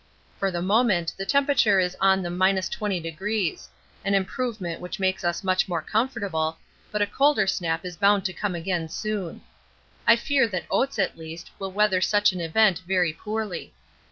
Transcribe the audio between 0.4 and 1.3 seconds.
the moment the